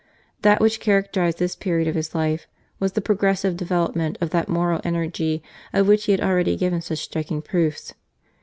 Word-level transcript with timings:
That 0.41 0.59
which 0.59 0.79
characterized 0.79 1.37
this 1.37 1.55
period 1.55 1.87
of 1.87 1.93
his 1.93 2.15
life 2.15 2.47
was 2.79 2.93
the 2.93 3.01
progressive 3.05 3.55
develop 3.55 3.95
ment 3.95 4.17
of 4.19 4.31
that 4.31 4.49
moral 4.49 4.81
energy 4.83 5.43
of 5.73 5.87
which 5.87 6.05
he 6.05 6.11
had 6.11 6.21
already 6.21 6.55
given 6.57 6.81
such 6.81 6.97
striking 6.97 7.43
proofs. 7.43 7.93